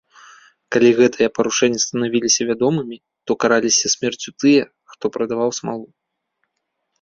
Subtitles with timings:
[0.75, 2.97] Калі гэтыя парушэнні станавіліся вядомымі,
[3.29, 4.63] то караліся смерцю тыя,
[4.95, 5.87] хто прадаваў смалу.